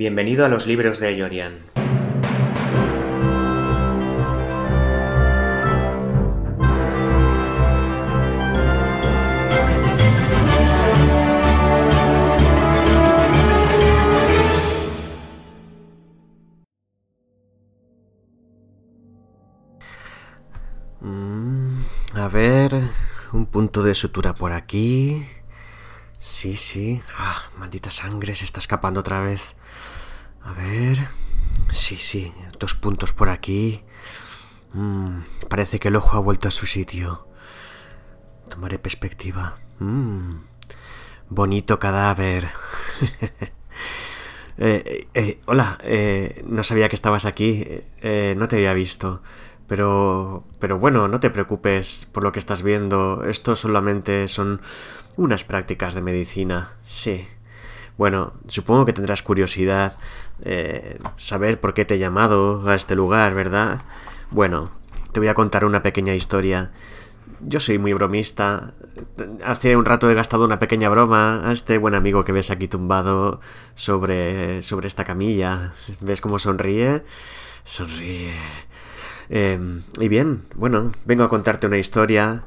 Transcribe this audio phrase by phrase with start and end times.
[0.00, 1.58] Bienvenido a los libros de Ayorian.
[21.02, 21.74] Mm,
[22.14, 22.72] a ver,
[23.34, 25.26] un punto de sutura por aquí.
[26.20, 27.00] Sí, sí.
[27.16, 29.54] Ah, maldita sangre, se está escapando otra vez.
[30.42, 30.98] A ver.
[31.70, 33.82] Sí, sí, dos puntos por aquí.
[34.74, 37.26] Mm, parece que el ojo ha vuelto a su sitio.
[38.50, 39.56] Tomaré perspectiva.
[39.80, 40.36] Mm,
[41.28, 42.48] bonito cadáver.
[44.62, 47.64] Eh, eh, hola, eh, no sabía que estabas aquí.
[48.02, 49.22] Eh, no te había visto.
[49.70, 53.22] Pero, pero bueno, no te preocupes por lo que estás viendo.
[53.22, 54.60] Esto solamente son
[55.16, 56.72] unas prácticas de medicina.
[56.82, 57.28] Sí.
[57.96, 59.96] Bueno, supongo que tendrás curiosidad
[60.42, 63.80] eh, saber por qué te he llamado a este lugar, ¿verdad?
[64.32, 64.72] Bueno,
[65.12, 66.72] te voy a contar una pequeña historia.
[67.38, 68.74] Yo soy muy bromista.
[69.44, 72.66] Hace un rato he gastado una pequeña broma a este buen amigo que ves aquí
[72.66, 73.40] tumbado
[73.76, 75.74] sobre, sobre esta camilla.
[76.00, 77.04] ¿Ves cómo sonríe?
[77.62, 78.34] Sonríe.
[79.30, 79.58] Eh,
[80.00, 82.44] y bien, bueno, vengo a contarte una historia.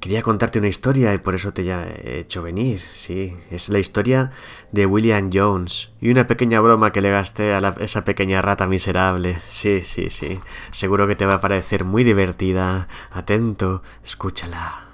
[0.00, 2.80] Quería contarte una historia y por eso te ya he hecho venir.
[2.80, 4.32] Sí, es la historia
[4.72, 8.66] de William Jones y una pequeña broma que le gasté a la- esa pequeña rata
[8.66, 9.38] miserable.
[9.44, 10.40] Sí, sí, sí.
[10.72, 12.88] Seguro que te va a parecer muy divertida.
[13.12, 14.88] Atento, escúchala.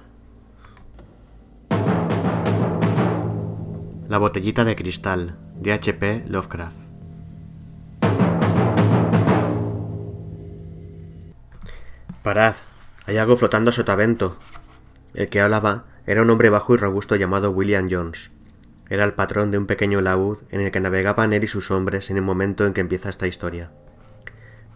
[4.09, 6.25] La botellita de cristal de H.P.
[6.29, 6.88] Lovecraft.
[12.23, 12.56] Parad,
[13.06, 14.36] hay algo flotando a sotavento.
[15.14, 18.30] El que hablaba era un hombre bajo y robusto llamado William Jones.
[18.90, 22.11] Era el patrón de un pequeño laúd en el que navegaban él y sus hombres
[22.11, 23.70] en el momento en que empieza esta historia.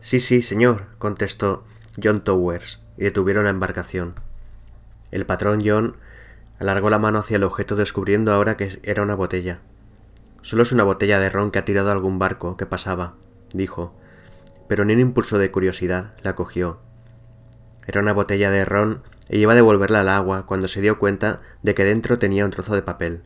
[0.01, 1.65] Sí, sí, señor, contestó
[2.03, 4.15] John Towers, y detuvieron la embarcación.
[5.11, 5.97] El patrón John
[6.59, 9.61] alargó la mano hacia el objeto descubriendo ahora que era una botella.
[10.43, 13.15] Solo es una botella de ron que ha tirado algún barco que pasaba,
[13.53, 13.95] dijo,
[14.69, 16.81] pero en un impulso de curiosidad la cogió.
[17.87, 21.41] Era una botella de ron y iba a devolverla al agua cuando se dio cuenta
[21.63, 23.23] de que dentro tenía un trozo de papel.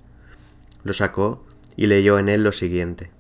[0.85, 1.45] Lo sacó
[1.77, 3.11] y leyó en él lo siguiente.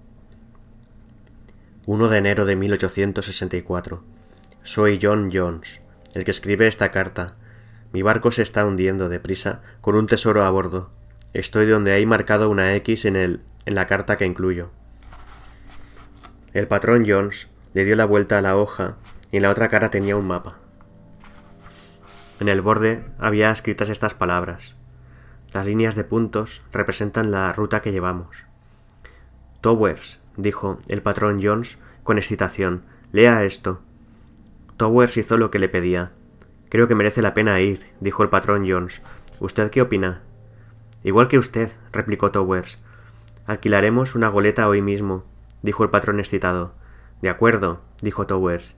[1.87, 4.03] 1 de enero de 1864.
[4.63, 5.81] Soy John Jones,
[6.15, 7.37] el que escribe esta carta.
[7.93, 10.91] Mi barco se está hundiendo deprisa con un tesoro a bordo.
[11.33, 14.71] Estoy donde hay marcado una X en el en la carta que incluyo.
[16.55, 18.97] El patrón Jones le dio la vuelta a la hoja
[19.31, 20.59] y en la otra cara tenía un mapa.
[22.39, 24.77] En el borde había escritas estas palabras.
[25.53, 28.45] Las líneas de puntos representan la ruta que llevamos.
[29.63, 33.81] Towers, dijo el patrón Jones con excitación, lea esto.
[34.77, 36.13] Towers hizo lo que le pedía.
[36.69, 39.01] Creo que merece la pena ir, dijo el patrón Jones.
[39.41, 40.21] ¿Usted qué opina?
[41.05, 42.79] Igual que usted, replicó Towers.
[43.47, 45.25] Alquilaremos una goleta hoy mismo,
[45.63, 46.75] dijo el patrón excitado.
[47.23, 48.77] De acuerdo, dijo Towers.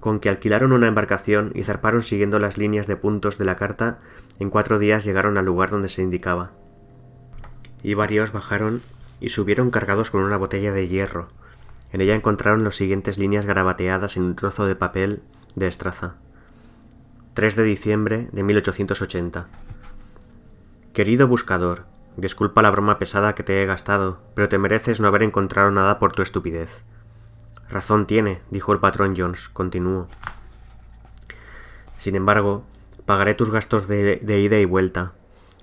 [0.00, 3.98] Con que alquilaron una embarcación y zarparon siguiendo las líneas de puntos de la carta,
[4.38, 6.52] en cuatro días llegaron al lugar donde se indicaba.
[7.82, 8.82] Y varios bajaron
[9.20, 11.28] y subieron cargados con una botella de hierro.
[11.92, 15.22] En ella encontraron las siguientes líneas garabateadas en un trozo de papel
[15.56, 16.16] de estraza.
[17.34, 19.48] 3 de diciembre de 1880.
[20.92, 21.86] Querido buscador,
[22.16, 25.98] disculpa la broma pesada que te he gastado, pero te mereces no haber encontrado nada
[25.98, 26.82] por tu estupidez.
[27.70, 29.48] Razón tiene, dijo el patrón Jones.
[29.48, 30.08] Continuó.
[31.98, 32.64] Sin embargo,
[33.04, 35.12] pagaré tus gastos de, ida y vuelta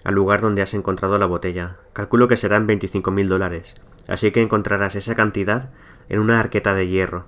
[0.03, 1.77] al lugar donde has encontrado la botella.
[1.93, 3.75] Calculo que serán veinticinco mil dólares,
[4.07, 5.71] así que encontrarás esa cantidad
[6.09, 7.25] en una arqueta de hierro.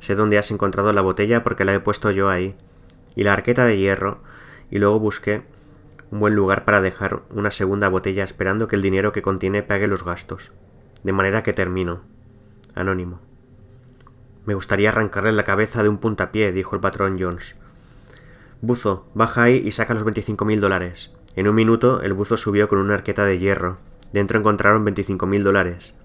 [0.00, 2.56] Sé dónde has encontrado la botella porque la he puesto yo ahí.
[3.14, 4.20] Y la arqueta de hierro,
[4.70, 5.42] y luego busqué
[6.10, 9.86] un buen lugar para dejar una segunda botella esperando que el dinero que contiene pague
[9.86, 10.52] los gastos.
[11.04, 12.02] De manera que termino.
[12.74, 13.27] Anónimo.
[14.48, 17.56] Me gustaría arrancarle la cabeza de un puntapié, dijo el patrón Jones.
[18.62, 21.12] Buzo, baja ahí y saca los veinticinco mil dólares.
[21.36, 23.76] En un minuto el buzo subió con una arqueta de hierro.
[24.14, 25.96] Dentro encontraron veinticinco mil dólares.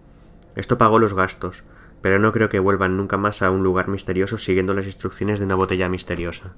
[0.58, 1.64] Esto pagó los gastos,
[2.02, 5.46] pero no creo que vuelvan nunca más a un lugar misterioso siguiendo las instrucciones de
[5.46, 6.58] una botella misteriosa.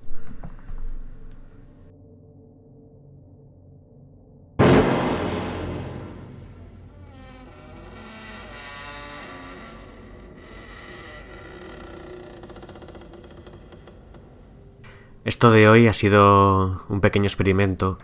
[15.26, 17.98] Esto de hoy ha sido un pequeño experimento.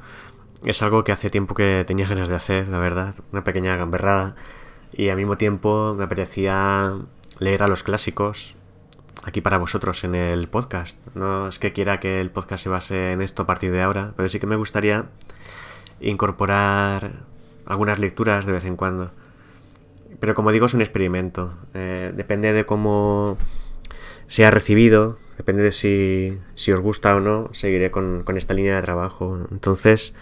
[0.66, 3.14] Es algo que hace tiempo que tenía ganas de hacer, la verdad.
[3.32, 4.36] Una pequeña gamberrada.
[4.92, 6.96] Y al mismo tiempo me apetecía
[7.38, 8.56] leer a los clásicos
[9.22, 10.98] aquí para vosotros en el podcast.
[11.14, 14.14] No es que quiera que el podcast se base en esto a partir de ahora,
[14.18, 15.06] pero sí que me gustaría
[16.00, 17.24] incorporar
[17.68, 19.12] algunas lecturas de vez en cuando.
[20.20, 21.54] Pero como digo, es un experimento.
[21.76, 23.38] Eh, depende de cómo
[24.26, 28.84] sea recibido, depende de si, si os gusta o no, seguiré con, esta línea de
[28.84, 29.40] trabajo.
[29.50, 30.14] Entonces,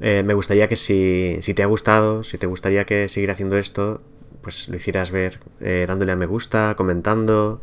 [0.00, 3.56] eh, me gustaría que si, si, te ha gustado, si te gustaría que siguiera haciendo
[3.56, 4.02] esto,
[4.42, 7.62] pues lo hicieras ver eh, dándole a me gusta, comentando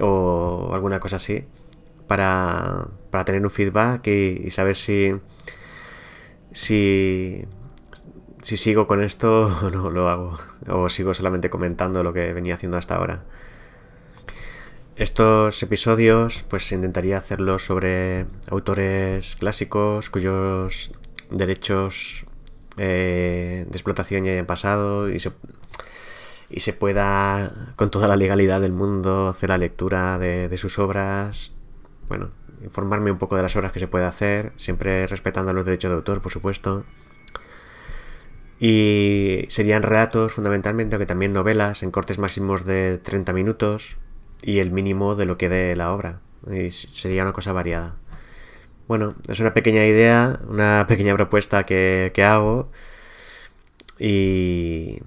[0.00, 1.44] o alguna cosa así
[2.08, 5.14] para, para tener un feedback y, saber si,
[6.50, 7.44] si,
[8.42, 10.34] si sigo con esto o no lo hago,
[10.66, 13.22] o sigo solamente comentando lo que venía haciendo hasta ahora.
[14.96, 20.92] Estos episodios pues intentaría hacerlos sobre autores clásicos cuyos
[21.30, 22.26] derechos
[22.76, 25.32] eh, de explotación ya hayan pasado y se,
[26.48, 31.52] y se pueda, con toda la legalidad del mundo, hacer la lectura de, sus obras.
[32.08, 32.30] Bueno,
[32.62, 35.96] informarme un poco de las obras que se puede hacer, siempre respetando los derechos de
[35.96, 36.84] autor, por supuesto.
[38.60, 43.96] Y serían relatos fundamentalmente, aunque también novelas, en cortes máximos de 30 minutos
[44.44, 46.20] y el mínimo de lo que dé la obra.
[46.50, 47.96] Y sería una cosa variada.
[48.86, 52.70] Bueno, es una pequeña idea, una pequeña propuesta que, que hago.
[53.98, 54.98] Y,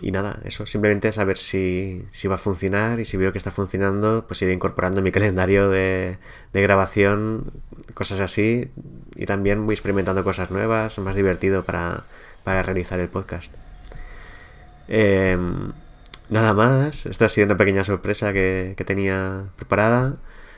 [0.00, 3.50] y nada, eso, simplemente saber si, si, va a funcionar y si veo que está
[3.50, 6.18] funcionando, pues iré incorporando en mi calendario de,
[6.52, 7.52] de grabación
[7.94, 8.70] cosas así
[9.14, 12.04] y también voy experimentando cosas nuevas, más divertido para,
[12.44, 13.52] para realizar el podcast.
[14.88, 15.72] Em,
[16.28, 20.16] nada más, esto ha sido una pequeña sorpresa que, que tenía preparada.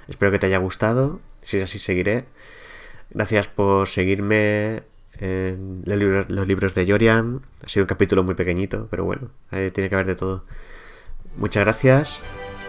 [0.08, 2.24] Espero que te haya gustado, si es así seguiré.
[3.10, 4.82] Gracias por seguirme
[5.20, 7.42] en los libros de Jorian.
[7.64, 10.44] Ha sido un capítulo muy pequeñito, pero bueno, tiene que haber de todo.
[11.36, 12.22] Muchas gracias,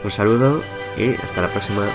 [0.03, 0.61] un saludo
[0.97, 1.85] y hasta la próxima.